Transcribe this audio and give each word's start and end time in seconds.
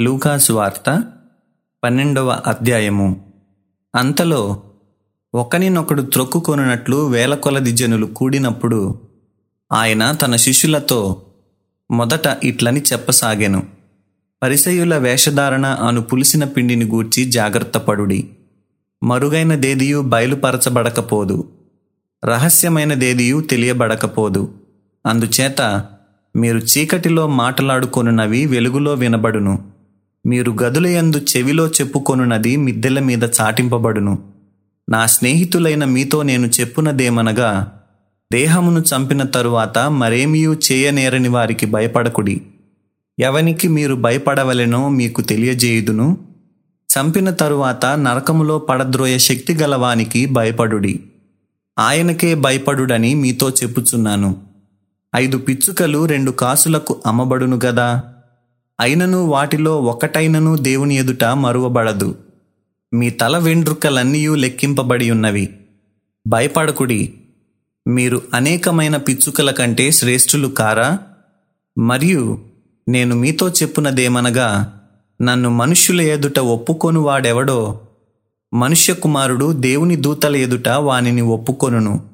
లూకాసు 0.00 0.52
వార్త 0.52 1.04
పన్నెండవ 1.84 2.40
అధ్యాయము. 2.46 3.32
అంతలో 3.94 4.62
ఒకనినొకడు 5.34 6.02
త్రొక్కుకొనున్నట్లు 6.02 7.06
వేల 7.06 7.34
కొలది 7.34 7.72
జనులు 7.72 8.06
కూడినప్పుడు 8.06 9.00
ఆయన 9.72 10.12
తన 10.12 10.36
శిష్యులతో 10.36 11.22
మొదట 11.90 12.44
ఇట్లని 12.44 12.82
చెప్పసాగాను. 12.92 13.66
పరిసయుల 14.42 14.96
వేషధారణ 14.96 15.66
అను 15.66 16.00
పులిసిన 16.00 16.44
పిండిని 16.44 16.84
గూర్చి 16.84 17.24
జాగ్రత్తపడుడి 17.24 18.30
మరుగైన 19.02 19.54
దేదియు 19.54 20.00
బయలుపరచబడకపోదు. 20.00 21.48
రహస్యమైన 22.24 22.94
దేదియు 22.94 23.40
తెలియబడకపోదు. 23.40 24.54
అందుచేత 25.06 25.86
మీరు 26.36 26.58
చీకటిలో 26.58 27.26
మాటలాడుకొనున్నవి 27.26 28.46
వెలుగులో 28.46 28.94
వినబడును. 28.94 29.69
మీరు 30.26 30.56
గదులయందు 30.62 31.16
చెవిలో 31.16 31.66
చెప్పుకొనున్నది 31.66 32.56
మిద్దెల 32.56 33.00
మీద 33.00 33.24
చాటింపబడును. 33.24 34.18
నా 34.90 35.06
స్నేహితులైన 35.06 35.84
మీతో 35.84 36.22
నేను 36.22 36.46
చెప్పునదేమనగా 36.46 37.80
దేహమును 38.32 38.80
చంపిన 38.80 39.22
తరువాత 39.22 39.78
మరేమీయూ 39.78 40.56
చేయనేరని 40.72 41.28
వారికి 41.28 41.66
భయపడకుడి. 41.66 42.42
ఎవనికి 43.18 43.68
మీరు 43.68 43.94
భయపడవలెనో 43.94 44.88
మీకు 44.88 45.20
తెలియజేయుదును. 45.20 46.18
చంపిన 46.90 47.30
తరువాత 47.30 47.86
నరకములో 47.86 48.58
పడద్రోయ 48.58 49.18
శక్తి 49.18 49.54
గలవానికి 49.54 50.26
భయపడుడి. 50.26 51.00
ఆయనకే 51.78 52.34
భయపడుడని 52.34 53.14
మీతో 53.14 53.50
చెప్పుచున్నాను. 53.50 54.36
ఐదు 55.16 55.38
పిచ్చుకలు 55.38 56.06
రెండు 56.06 56.30
కాసులకు 56.30 56.96
అమ్మబడును 57.06 57.60
గదా? 57.64 58.02
అయినను 58.80 59.24
వాటిలో 59.24 59.82
ఒకటైనను 59.82 60.56
దేవుని 60.56 60.96
ఎదుట 60.96 61.24
మరువబడదు. 61.24 62.14
మీ 62.94 63.10
తల 63.10 63.38
వెండ్రుకలన్నీయూ 63.38 64.34
లెక్కింపబడి 64.34 65.10
ఉన్నవి. 65.10 65.56
భయపడకుడి. 66.26 67.14
మీరు 67.88 68.22
అనేకమైన 68.34 68.96
పిచ్చుకల 68.96 69.50
కంటే 69.50 69.90
శ్రేష్ఠులు 69.90 70.48
కారా? 70.48 70.98
మరియు 71.78 72.38
నేను 72.88 73.16
మీతో 73.16 73.48
చెప్పునదేమనగా 73.48 74.80
నన్ను 75.22 75.50
మనుష్యుల 75.50 76.00
ఎదుట 76.00 76.38
ఒప్పుకొను 76.38 77.00
వాడెవడో 77.00 77.80
మనుష్య 78.54 78.94
కుమారుడు 78.94 79.52
దేవుని 79.52 79.96
దూతల 79.96 80.36
ఎదుట 80.36 80.68
వానిని 80.68 81.20
ఒప్పుకొనును. 81.20 82.04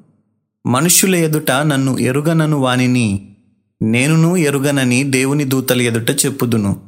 మనుష్యుల 0.67 1.15
ఎదుట 1.15 1.51
నన్ను 1.51 1.97
ఎరుగనను 1.97 2.57
వానిని 2.57 3.36
నేనును 3.81 4.37
ఎరుగనని 4.37 5.03
దేవుని 5.03 5.43
దూతల 5.43 5.81
ఎదుట 5.81 6.11
చెప్పుదును. 6.11 6.81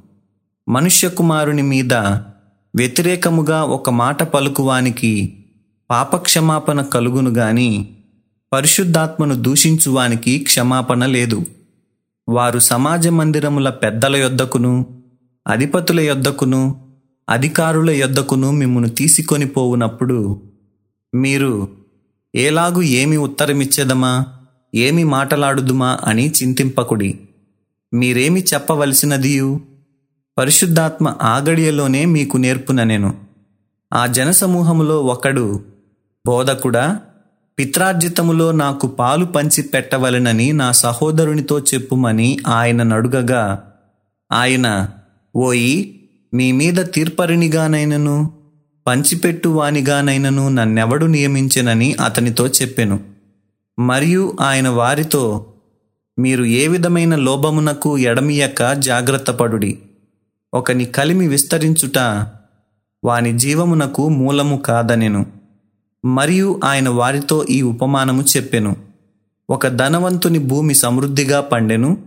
మనుష్య 0.69 1.09
కుమారుని 1.09 1.61
మీద 1.61 1.93
వ్యతిరేకముగా 2.75 3.63
ఒక 3.63 3.89
మాట 3.89 4.23
పలుకువానికి 4.23 5.43
పాపక్షమాపణ 5.89 6.81
కలుగును 6.81 7.29
గాని 7.29 7.95
పరిశుద్ధాత్మను 8.53 9.35
దూషించువానికి 9.35 10.39
క్షమాపణ 10.39 11.05
లేదు. 11.05 11.45
వారు 12.29 12.59
సమాజ 12.59 13.07
మందిరముల 13.07 13.69
పెద్దల 13.69 14.15
యొద్దకును 14.15 14.85
అధిపతుల 15.47 15.99
యొద్దకును 15.99 16.81
అధికారుల 17.29 17.89
యొద్దకును 17.91 18.51
మిమ్మును 18.51 18.89
తీసుకొని 18.89 19.47
పోవునప్పుడు 19.47 20.41
మీరు 21.15 21.69
ఏలాగు 22.35 22.81
ఏమి 22.81 23.17
ఉత్తరమిచ్చేదమా? 23.17 24.25
ఏమి 24.75 25.03
మాటలాడుదుమా 25.03 25.99
అని 26.03 26.31
చింతింపకుడి. 26.31 27.19
మీరేమి 27.93 28.43
చెప్పవలసినదియు? 28.53 29.61
పరిశుద్ధాత్మ 30.37 31.15
ఆగడియలోనే 31.21 32.05
మీకు 32.05 32.37
నేర్పున 32.37 32.83
నేను. 32.83 33.13
ఆ 33.93 34.07
జనసమూహములో 34.07 35.03
ఒకడు 35.03 35.63
బోధకుడా 36.27 36.99
పిత్రార్జితములో 37.59 38.51
నాకు 38.51 38.87
పాలు 38.87 39.25
పంచి 39.25 39.61
పెట్టవలెనని 39.61 40.53
నా 40.53 40.71
సహోదరునితో 40.71 41.59
చెప్పుమని 41.59 42.37
ఆయన 42.47 42.83
నడుగగా 42.83 43.71
ఆయన 44.31 44.89
ఓయి 45.35 45.99
మీ 46.33 46.51
మీద 46.51 46.75
తీర్పరినిగానైనను 46.93 48.31
పంచిపెట్టువానిగానైనను 48.87 50.49
నన్నెవడు 50.49 51.05
నియమించెనని 51.05 51.93
అతనితో 51.93 52.47
చెప్పెను. 52.47 53.18
మరియు 53.79 54.37
ఆయన 54.41 54.69
వారితో 54.69 55.45
మీరు 56.19 56.43
ఏ 56.43 56.67
విధమైన 56.67 57.15
లోభమునకు 57.15 57.97
ఎడమియక 57.97 58.73
జాగ్రత్తపడుడి 58.73 59.79
ఒకని 60.53 60.85
కలిమి 60.85 61.27
విస్తరించుట 61.27 61.97
వాని 63.03 63.37
జీవమునకు 63.37 64.09
మూలము 64.09 64.57
కాదనెను. 64.57 65.25
మరియు 66.05 66.59
ఆయన 66.63 66.89
వారితో 66.89 67.45
ఈ 67.49 67.61
ఉపమానము 67.61 68.21
చెప్పెను. 68.21 68.75
ఒక 69.49 69.67
ధనవంతుని 69.67 70.39
భూమి 70.39 70.73
సమృద్ధిగా 70.73 71.41
పండెను. 71.41 71.97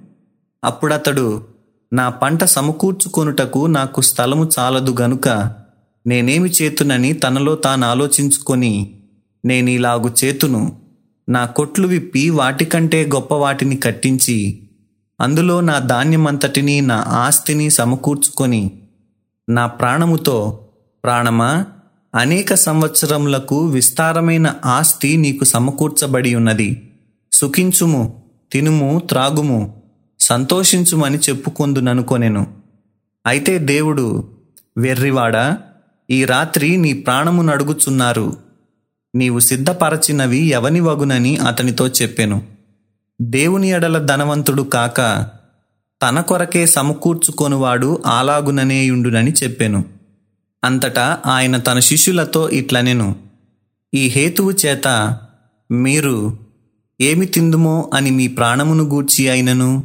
అప్పుడతడు 0.64 1.44
నా 1.92 2.08
పంట 2.08 2.44
సమకూర్చుకొనుటకు 2.44 3.66
నాకు 3.66 4.00
స్థలము 4.00 4.50
చాలదు 4.58 4.94
గనుక 5.00 5.28
నేనేమి 6.06 6.50
చేతునని 6.50 7.12
తనలో 7.12 7.54
తాను 7.54 7.86
ఆలోచించుకొని 7.86 9.00
నేనిలాగు 9.44 10.10
చేతును. 10.24 10.81
నా 11.28 11.44
కొట్లు 11.46 11.88
విప్పి 11.88 12.30
వాటికంటే 12.30 13.04
గొప్ప 13.14 13.34
వాటిని 13.34 13.76
కట్టించి 13.76 14.62
అందులో 15.20 15.60
నా 15.60 15.78
ధాన్యమంతటిని 15.78 16.80
నా 16.80 17.04
ఆస్తిని 17.08 17.70
సమకూర్చుకొని 17.70 18.82
నా 19.48 19.66
ప్రాణముతో 19.66 20.66
ప్రాణమా 21.04 21.66
అనేక 22.14 22.54
సంవత్సరములకు 22.54 23.66
విస్తారమైన 23.66 24.54
ఆస్తి 24.64 25.16
నీకు 25.16 25.44
సమకూర్చబడి 25.44 26.34
ఉన్నది. 26.34 26.90
సుఖించుము 27.32 28.22
తినుము 28.52 29.02
త్రాగుము 29.08 29.82
సంతోషించుమని 30.20 31.18
చెప్పుకొందుననుకొనెను. 31.18 32.46
అయితే 33.26 33.58
దేవుడు 33.58 34.30
వెర్రివాడా 34.78 35.58
ఈ 36.10 36.24
రాత్రి 36.24 36.76
నీ 36.76 36.92
ప్రాణమునడుగుచున్నారు. 36.92 38.36
నీవు 39.14 39.38
సిద్ధపరచినవి 39.38 40.38
ఎవని 40.38 40.80
వగునని 40.80 41.36
అతనితో 41.36 41.88
చెప్పెను. 41.88 42.42
దేవుని 43.20 43.70
ఎడల 43.70 43.98
ధనవంతుడు 43.98 44.62
కాక 44.62 45.26
తన 46.02 46.20
కొరకే 46.20 46.66
సమకూర్చుకొనువాడు 46.66 48.02
అలాగుననేయుండునని 48.06 49.32
చెప్పెను. 49.32 49.84
అంతటా 50.64 51.18
ఆయన 51.26 51.56
తన 51.56 51.78
శిష్యులతో 51.78 52.50
ఇట్లనెను. 52.50 53.16
ఈ 53.94 54.08
హేతువు 54.08 54.50
చేత 54.50 55.18
మీరు 55.70 56.38
ఏమి 57.00 57.26
తిందుమో 57.26 57.90
అని 57.94 58.10
మీ 58.10 58.28
ప్రాణమును 58.28 58.84
గూర్చి 58.84 59.28
అయినను? 59.28 59.82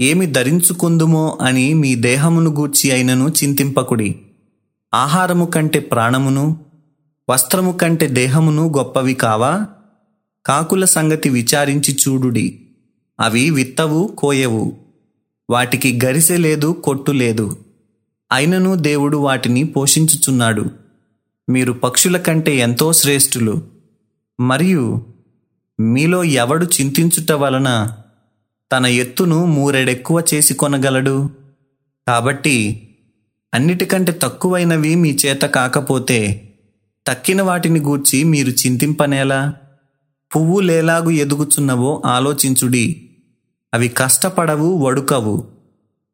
ఏమి 0.00 0.26
ధరించుకుందుమో 0.26 1.38
అని 1.40 1.74
మీ 1.74 1.94
దేహమును 1.94 2.50
గూర్చి 2.50 2.90
అయినను 2.90 3.28
చింతింపకుడి. 3.28 4.16
ఆహారము 4.94 5.46
కంటే 5.46 5.78
ప్రాణమును 5.78 6.69
వస్త్రము 7.30 7.72
కంటే 7.72 8.06
దేహమును 8.06 8.72
గొప్పవి 8.76 9.14
కావా? 9.14 9.66
కాకుల 10.46 10.84
సంగతి 10.84 11.28
విచారించి 11.28 11.96
చూడుడి. 12.08 12.66
అవి 13.20 13.50
విత్తవు 13.50 14.14
కోయవు. 14.18 14.76
వాటికి 15.50 15.98
గరిసె 16.04 16.36
లేదు 16.36 16.66
కొట్టు 16.84 17.12
లేదు. 17.12 17.58
అయినను 18.32 18.74
దేవుడు 18.74 19.16
వాటిని 19.16 19.64
పోషించుచున్నాడు. 19.64 20.70
మీరు 21.50 21.72
పక్షుల 21.72 22.16
కంటే 22.16 22.56
ఎంతో 22.56 22.92
శ్రేష్ఠులు. 22.92 23.62
మరియు 24.40 25.06
మీలో 25.80 26.24
ఎవడు 26.24 26.64
చింతించుట 26.64 27.32
వలన 27.32 27.92
తన 28.72 28.86
ఎత్తును 28.86 29.44
మూరెడెక్కువ 29.44 30.22
చేసి 30.34 30.54
కొనగలడు? 30.54 31.30
కాబట్టి 32.08 32.88
అన్నిటికంటే 33.54 34.18
తక్కువైనవి 34.22 34.94
మీ 34.94 35.16
చేత 35.26 35.40
కాకపోతే 35.40 36.46
తక్కిన 37.06 37.42
వాటిని 37.42 37.80
గూర్చి 37.80 38.24
మీరు 38.24 38.50
చింతింపనేలా? 38.50 39.54
పువ్వు 40.36 40.60
లేలాగు 40.60 41.10
ఎదుగుచున్నవో 41.10 42.02
ఆలోచించుడి. 42.06 43.10
అవి 43.74 43.88
కష్టపడవు 43.88 44.86
వడుకవు. 44.86 45.44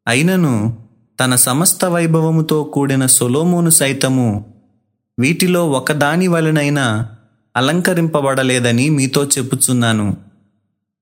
అయినను 0.07 0.77
తన 1.19 1.35
సమస్త 1.35 1.85
వైభవముతో 1.85 2.63
కూడిన 2.63 3.05
సొలోమోను 3.05 3.69
సైతము 3.69 4.53
వీటిలో 5.19 5.69
ఒకదాని 5.69 6.27
వలనైనా 6.27 7.09
అలంకరింపబడలేదని 7.57 8.89
మీతో 8.89 9.25
చెప్పుచున్నాను. 9.25 10.17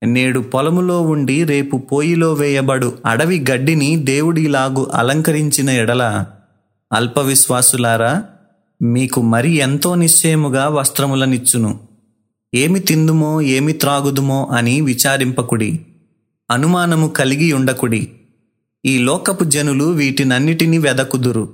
నేడు 0.02 0.40
పొలములో 0.40 1.00
ఉండి 1.00 1.44
రేపు 1.44 1.76
పోయిలో 1.76 2.32
వేయబడు 2.32 2.98
అడవి 3.06 3.44
గడ్డిని 3.50 3.96
దేవుడిలాగు 3.96 4.90
అలంకరించిన 4.94 5.70
ఎడల 5.70 6.26
అల్పవిశ్వాసులారా 6.92 8.24
మీకు 8.82 9.22
మరి 9.22 9.52
ఎంతో 9.52 9.94
నిశ్చయముగా 9.94 10.68
వస్త్రములనిచ్చును. 10.68 11.80
ఏమి 12.54 12.80
తిందుమో 12.80 13.40
ఏమి 13.40 13.72
త్రాగుదుమో 13.72 14.44
అని 14.44 14.80
విచారింపకుడి 14.80 15.80
అనుమానము 16.50 17.08
కలిగి 17.08 17.52
ఉండకుడి. 17.52 18.08
ఈ 18.84 18.98
లోకపు 18.98 19.44
జనులు 19.44 19.84
వీటినన్నిటినీ 19.84 20.78
వెదకుదురు. 20.78 21.52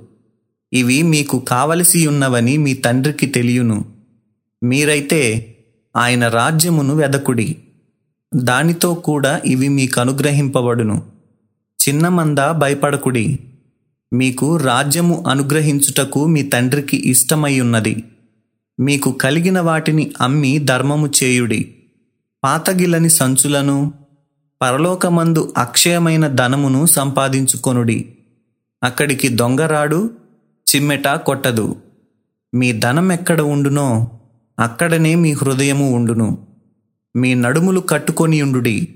ఇవి 0.73 1.01
మీకు 1.01 1.39
కావలసి 1.39 2.07
ఉన్నవని 2.07 2.57
మీ 2.57 2.73
తండ్రికి 2.73 3.25
తెలియను. 3.25 3.85
మీరైతే 4.63 5.55
ఆయన 5.95 6.27
రాజ్యమును 6.27 6.95
వెదకుడి. 6.95 7.55
దానితో 8.35 8.93
కూడా 8.93 9.41
ఇవి 9.45 9.69
మీకు 9.69 10.01
అనుగ్రహింపబడును. 10.01 11.03
చిన్నమందా 11.89 12.51
భయపడకుడి. 12.51 13.39
మీకు 14.13 14.57
రాజ్యము 14.57 15.23
అనుగ్రహించుటకు 15.27 16.25
మీ 16.25 16.43
తండ్రికి 16.43 17.09
ఇష్టమయ్యున్నది. 17.09 18.03
మీకు 18.79 19.11
కలిగిన 19.11 19.59
వాటిని 19.59 20.11
అమ్మి 20.21 20.59
ధర్మము 20.59 21.09
చేయుడి. 21.23 21.75
పాతగిలని 22.43 23.09
సంచులను 23.09 23.93
పరలోకమందు 24.61 25.53
అక్షయమైన 25.57 26.27
ధనమును 26.27 26.85
సంపాదించుకొనుడి. 26.85 28.13
అక్కడికి 28.83 29.27
దొంగరాడు 29.27 30.09
చిమ్మెట 30.75 31.07
కొట్టదు. 31.07 31.75
మీ 32.55 32.71
ధనం 32.71 33.11
ఎక్కడ 33.11 33.41
ఉండునో 33.41 34.07
అక్కడనే 34.59 35.15
మీ 35.15 35.31
హృదయము 35.31 35.91
ఉండును. 35.91 36.37
మీ 37.15 37.33
నడుములు 37.33 37.79
కట్టుకొని 37.79 38.41
ఉండుడి 38.41 38.95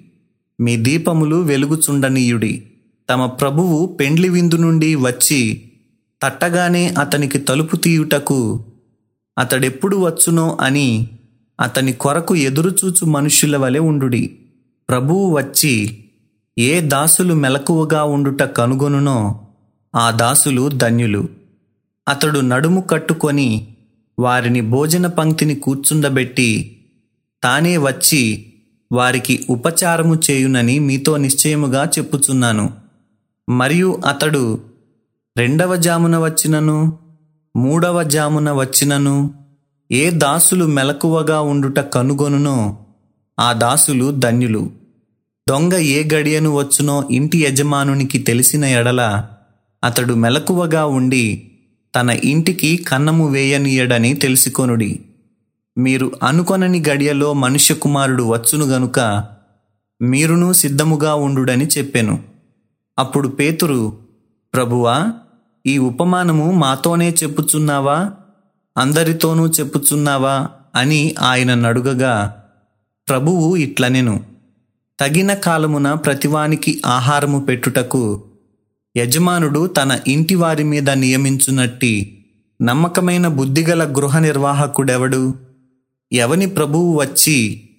మీ 0.59 0.77
దీపములు 0.77 1.35
వెలుగుచుండనీయుడి. 1.35 2.63
తమ 3.09 3.25
ప్రభువు 3.25 3.85
పెండ్లి 3.85 4.29
విందు 4.29 4.55
నుండి 4.55 4.95
వచ్చి 4.95 5.71
తట్టగానే 6.21 6.89
అతనికి 6.89 7.39
తలుపు 7.39 7.75
తీయుటకు 7.75 8.65
అతడెప్పుడు 9.37 9.97
వచ్చునో 9.97 10.57
అని 10.61 11.09
అతని 11.61 11.93
కొరకు 11.93 12.35
ఎదురుచూచు 12.35 13.05
మనుష్యుల 13.05 13.57
వలె 13.57 13.79
ఉండుడి. 13.79 14.37
ప్రభువు 14.89 15.37
వచ్చి 15.37 16.03
ఏ 16.57 16.81
దాసులు 16.81 17.33
మెలకువగా 17.33 18.03
ఉండుట 18.03 18.43
కనుగొనునో 18.43 19.47
ఆ 19.95 20.11
దాసులు 20.11 20.69
ధన్యులు. 20.69 21.29
అతడు 22.07 22.39
నడుము 22.39 22.81
కట్టుకొని 22.81 23.67
వారిని 24.19 24.61
భోజన 24.61 25.07
పంక్తిని 25.07 25.55
కూర్చుండబెట్టి 25.55 26.77
తానే 27.43 27.77
వచ్చి 27.77 28.45
వారికి 28.91 29.45
ఉపచారము 29.49 30.19
చేయునని 30.31 30.79
మీతో 30.79 31.17
నిశ్చయముగా 31.17 31.89
చెప్పుచున్నాను. 31.97 32.86
మరియు 33.49 34.01
అతడు 34.05 34.59
రెండవ 35.37 35.75
జామున 35.75 36.17
వచ్చినను 36.17 36.97
మూడవ 37.55 38.03
జామున 38.03 38.51
వచ్చినను 38.51 39.33
ఏ 39.91 40.09
దాసులు 40.09 40.65
మెలకువగా 40.65 41.41
ఉండుట 41.41 41.79
కనుగొనునో 41.79 42.77
ఆ 43.39 43.53
దాసులు 43.53 44.11
ధన్యులు. 44.11 44.71
దొంగ 45.49 45.73
ఏ 45.73 46.09
గడియను 46.13 46.55
వచ్చునో 46.55 47.03
ఇంటి 47.11 47.37
యజమానునికి 47.37 48.19
తెలిసిన 48.19 48.65
ఎడల 48.65 49.27
అతడు 49.83 50.13
మెలకువగా 50.13 50.85
ఉండి 50.85 51.51
తన 51.95 52.09
ఇంటికి 52.09 52.77
కన్నము 52.77 53.27
వేయనీయడని 53.27 54.13
తెలుసుకొనుడి. 54.13 54.99
మీరు 55.77 56.11
అనుకొనని 56.23 56.83
గడియలో 56.89 57.33
మనుష్య 57.33 57.75
కుమారుడు 57.75 58.23
వచ్చును 58.23 58.65
గనుక 58.65 59.23
మీరును 60.01 60.53
సిద్ధముగా 60.53 61.15
ఉండుడని 61.15 61.65
చెప్పెను. 61.65 62.36
అప్పుడు 62.99 63.27
పేతురు 63.27 63.97
ప్రభువా 64.53 65.13
ఈ 65.65 65.77
ఉపమానము 65.77 66.51
మాతోనే 66.51 67.15
చెప్పుచున్నావా? 67.23 68.11
అందరితోనూ 68.77 69.47
చెప్పుచున్నావా? 69.47 70.49
అని 70.75 71.15
ఆయన 71.19 71.53
నడుగగా 71.53 72.43
ప్రభువు 73.09 73.55
ఇట్లనెను. 73.55 74.23
తగిన 74.99 75.33
కాలమున 75.33 75.93
ప్రతివానికి 75.93 76.81
ఆహారము 76.85 77.39
పెట్టుటకు 77.39 78.23
యజమానుడు 78.97 79.67
తన 79.67 79.99
ఇంటి 80.07 80.35
వారి 80.35 80.63
మీద 80.63 80.89
నియమించునట్టి 80.89 82.25
నమ్మకమైన 82.61 83.27
బుద్ధిగల 83.27 83.83
గృహ 83.83 84.19
నిర్వాహకుడెవడు 84.19 85.35
ఎవని 86.11 86.45
ప్రభువు 86.45 87.01
వచ్చి 87.01 87.69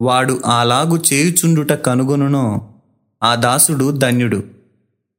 వాడు 0.00 0.40
అలాగు 0.58 1.02
చేయుచుండుట 1.12 1.72
కనుగొనునో 1.72 2.73
ఆ 3.24 3.34
దాసుడు 3.34 3.90
ధన్యుడు. 3.90 4.44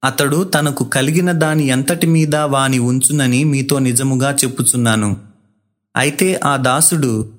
అతడు 0.04 0.44
తనకు 0.44 0.84
కలిగిన 0.84 1.31
దాని 1.31 1.68
ఎంతటి 1.68 2.07
మీద 2.07 2.36
వాని 2.36 2.80
ఉంచునని 2.80 3.44
మీతో 3.44 3.80
నిజముగా 3.80 4.31
చెప్పుచున్నాను. 4.31 5.18
అయితే 5.96 6.40
ఆ 6.44 6.57
దాసుడు 6.57 7.30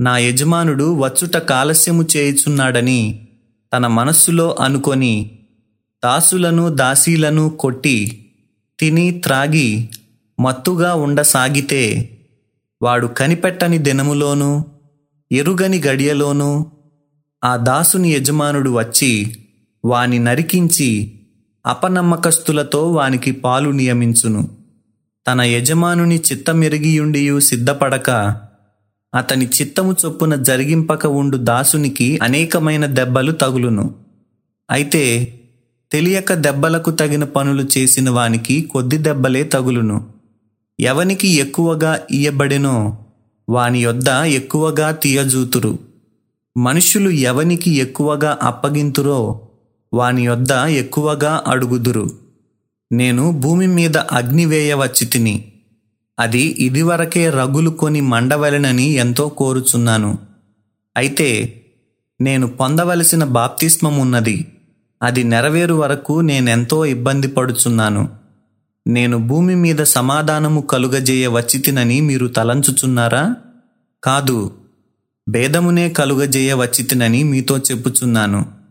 నా 0.00 0.18
యజమానుడు 0.18 0.94
వచ్చుట 0.98 1.36
కాలస్యము 1.36 2.02
చేయుచున్నాడని 2.16 3.28
తన 3.72 3.86
మనస్సులో 3.86 4.56
అనుకొని 4.60 5.30
దాసులను 6.04 6.68
దాసీలను 6.68 7.48
కొట్టి 7.48 8.28
తిని 8.78 9.10
త్రాగి 9.10 9.88
మత్తుగా 10.40 10.94
ఉండసాగితే 10.94 12.18
వాడు 12.82 13.06
కనిపెట్టని 13.06 13.78
దినములోనూ 13.78 14.64
ఎరుగని 15.32 15.82
గడియలోనూ 15.82 16.66
ఆ 17.44 17.56
దాసుని 17.56 18.08
యజమానుడు 18.12 18.70
వచ్చి 18.70 19.36
వాని 19.84 20.18
నరికించి 20.18 21.12
అపనమ్మకస్తులతో 21.66 22.92
వానికి 22.92 23.32
పాలు 23.32 23.70
నియమించును. 23.70 24.48
తన 25.26 25.42
యజమానుని 25.42 26.16
చిత్తమెరిగియుండియు 26.16 27.40
సిద్ధపడక 27.40 28.10
అతని 29.14 29.46
చిత్తము 29.46 29.96
చొప్పున 30.04 30.34
జరిగింపక 30.34 31.06
ఉండు 31.06 31.36
దాసునికి 31.36 32.18
అనేకమైన 32.22 32.86
దెబ్బలు 32.86 33.32
తగులును. 33.32 33.94
అయితే 34.70 35.34
తెలియక 35.92 36.34
దెబ్బలకు 36.34 36.90
తగిన 36.90 37.24
పనులు 37.24 37.68
చేసిన 37.78 38.10
వానికి 38.10 38.62
కొద్ది 38.62 38.98
దెబ్బలే 38.98 39.44
తగులును. 39.44 40.06
ఎవనికి 40.80 41.28
ఎక్కువగా 41.28 42.00
ఇయ్యబడినో 42.10 42.98
వాని 43.48 43.82
యొద్ద 43.82 44.08
ఎక్కువగా 44.08 44.90
తీయజూతురు. 44.90 45.78
మనుషులు 46.56 47.10
ఎవనికి 47.10 47.76
ఎక్కువగా 47.76 48.38
అప్పగింతురో 48.42 49.48
వాని 49.94 50.24
యొద్ద 50.24 50.52
ఎక్కువగా 50.68 51.42
అడుగుదురు. 51.46 52.10
నేను 52.92 53.32
భూమి 53.32 53.66
మీద 53.66 53.96
అగ్ని 53.96 54.46
వేయవచ్చి 54.46 55.06
తిని 55.06 55.52
అది 56.20 56.40
ఇదివరకే 56.40 57.30
రగులు 57.30 57.70
కొని 57.70 58.00
మండవలెనని 58.00 58.84
ఎంతో 58.84 59.28
కోరుచున్నాను. 59.28 60.18
అయితే 60.96 61.58
నేను 62.20 62.46
పొందవలసిన 62.46 63.24
బాప్తిస్మం 63.24 63.98
ఉన్నది 63.98 64.46
అది 65.02 65.24
నెరవేరు 65.24 65.74
వరకు 65.74 66.20
నేనెంతో 66.20 66.86
ఇబ్బంది 66.86 67.28
పడుచున్నాను. 67.28 68.08
నేను 68.86 69.26
భూమి 69.26 69.54
మీద 69.54 69.78
సమాధానము 69.78 70.60
కలుగజేయ 70.60 71.26
వచ్చితినని 71.26 72.00
మీరు 72.00 72.26
తలంచుచున్నారా? 72.26 73.36
కాదు 74.04 74.52
భేదమునే 75.28 75.88
కలుగజేయ 75.88 76.54
వచ్చితినని 76.54 77.22
మీతో 77.22 77.58
చెప్పుచున్నాను. 77.58 78.61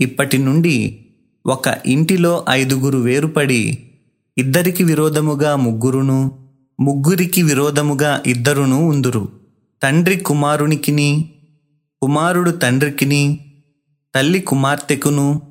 ఇప్పటి 0.00 0.38
నుండి 0.38 1.04
ఒక 1.46 1.78
ఇంటిలో 1.86 2.44
ఐదుగురు 2.50 2.98
వేరుపడి 2.98 3.78
ఇద్దరికి 4.38 4.84
విరోధముగా 4.84 5.56
ముగ్గురును 5.56 6.38
ముగ్గురికి 6.80 7.42
విరోధముగా 7.42 8.22
ఇద్దరును 8.26 8.86
ఉందురు. 8.86 9.28
తండ్రి 9.82 10.16
కుమారునికిని 10.16 11.30
కుమారుడు 12.02 12.50
తండ్రికిని 12.50 13.40
తల్లి 14.14 14.40
కుమార్తెకును 14.40 15.42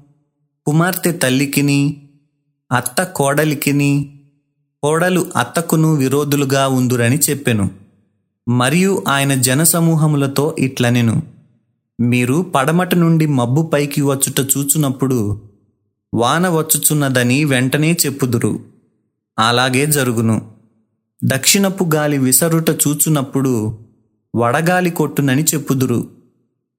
కుమార్తె 0.66 1.12
తల్లికిని 1.12 2.10
అత్త 2.72 3.04
కోడలికిని 3.04 4.20
కోడలు 4.84 5.32
అత్తకును 5.38 5.94
విరోధులుగా 5.96 6.68
ఉందురని 6.68 7.18
చెప్పెను. 7.18 7.70
మరియు 8.50 9.04
ఆయన 9.08 9.34
జనసమూహములతో 9.34 10.56
ఇట్లనెను. 10.60 11.37
మీరు 12.00 12.51
పడమట 12.56 12.96
నుండి 12.96 13.25
మబ్బు 13.25 13.62
పైకి 13.74 14.01
వచ్చుట 14.01 14.39
చూచునప్పుడు 14.39 15.42
వాన 16.13 16.50
వచ్చుచున్నదని 16.50 17.46
వెంటనే 17.46 17.98
చెప్పుదురు. 18.06 18.60
అలాగే 19.39 19.86
జరుగును. 19.86 20.51
దక్షిణపు 21.24 21.89
గాలి 21.96 22.18
విసరుట 22.18 22.70
చూచునప్పుడు 22.70 23.77
వడగాలి 24.36 24.89
కొట్టునని 24.89 25.44
చెప్పుదురు. 25.44 26.10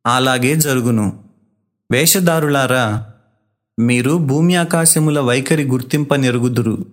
అలాగే 0.07 0.57
జరుగును. 0.57 1.19
వేషధారులారా 1.93 3.07
మీరు 3.81 4.19
భూమి 4.19 4.57
ఆకాశముల 4.57 5.21
వైఖరి 5.21 5.65
గుర్తింపనెరుగుదురు. 5.65 6.87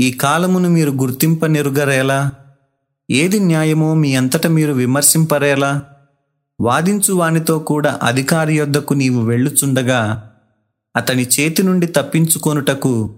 ఈ 0.00 0.10
కాలమును 0.12 0.68
మీరు 0.68 0.90
గుర్తింపనెరుగరేలా? 0.90 2.30
ఏది 3.10 3.40
న్యాయమో 3.40 3.94
మీ 3.94 4.14
అంతట 4.14 4.46
మీరు 4.46 4.72
విమర్శింపరేలా? 4.72 5.82
వాదించు 6.60 7.14
వానితో 7.14 7.58
కూడా 7.58 8.00
అధికారి 8.02 8.58
యొద్దకు 8.58 8.94
నీవు 8.94 9.22
వెళ్ళుచుండగా 9.22 10.30
అతని 10.96 11.22
చేతి 11.22 11.62
నుండి 11.62 11.86
తప్పించుకొనుటకు 11.86 13.14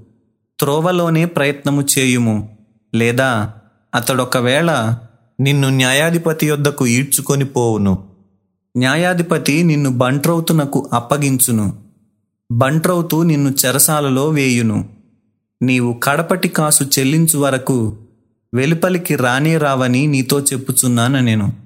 త్రోవలోనే 0.60 1.24
ప్రయత్నము 1.24 1.84
చేయుము. 1.98 2.58
లేదా 2.94 3.52
అతడొకవేళ 3.94 4.98
నిన్ను 5.40 5.68
న్యాయాధిపతి 5.68 6.46
యొద్దకు 6.46 6.86
ఈడ్చుకొని 6.86 7.44
పోవును. 7.44 8.04
న్యాయాధిపతి 8.76 9.62
నిన్ను 9.62 9.90
బంట్రౌతునకు 9.90 10.90
అప్పగించును. 10.92 11.76
బంట్రౌతు 12.52 13.22
నిన్ను 13.22 13.54
చెరసాలలో 13.66 14.28
వేయును. 14.28 14.88
నీవు 15.62 15.92
కడపటి 15.92 16.48
కాసు 16.48 16.84
చెల్లించు 16.84 17.38
వరకు 17.38 17.96
వెలుపలికి 18.54 19.16
రానే 19.16 19.58
రావని 19.58 20.06
నీతో 20.06 20.40
చెప్పుచున్నాను 20.40 21.20
నేను 21.20 21.65